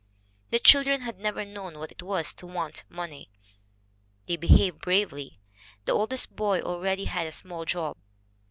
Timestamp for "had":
1.01-1.19, 7.05-7.27